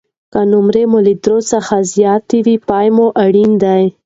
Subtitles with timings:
[0.31, 3.83] که نمرې له درې څخه زیاتې وي، پام مو اړین دی.